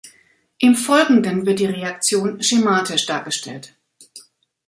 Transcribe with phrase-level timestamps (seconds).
[0.57, 3.75] Im Folgenden wird die Reaktion schematisch dargestellt.